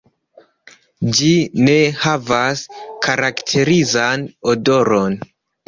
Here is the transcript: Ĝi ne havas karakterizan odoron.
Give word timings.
Ĝi 1.17 1.29
ne 1.67 1.75
havas 2.07 2.65
karakterizan 3.09 4.29
odoron. 4.57 5.23